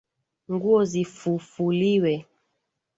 [0.53, 2.13] Nguo zifufuliwe.